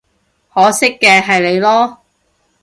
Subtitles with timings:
[0.51, 1.97] 可惜嘅係你囉